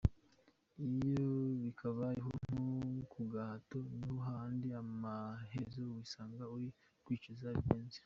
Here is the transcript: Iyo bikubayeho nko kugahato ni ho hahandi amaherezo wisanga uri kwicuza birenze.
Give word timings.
Iyo 0.91 1.29
bikubayeho 1.61 2.31
nko 2.43 2.63
kugahato 3.13 3.77
ni 3.93 4.03
ho 4.11 4.15
hahandi 4.25 4.67
amaherezo 4.81 5.79
wisanga 5.95 6.43
uri 6.55 6.69
kwicuza 7.05 7.47
birenze. 7.57 7.99